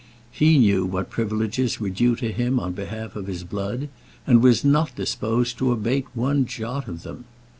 He 0.31 0.57
knew 0.57 0.83
what 0.87 1.11
privileges 1.11 1.79
were 1.79 1.91
due 1.91 2.15
to 2.15 2.31
him 2.31 2.59
on 2.59 2.73
behalf 2.73 3.15
of 3.15 3.27
his 3.27 3.43
blood, 3.43 3.87
and 4.25 4.41
was 4.41 4.65
not 4.65 4.95
disposed 4.95 5.59
to 5.59 5.71
abate 5.71 6.07
one 6.15 6.47
jot 6.47 6.87
of 6.87 7.03
them. 7.03 7.25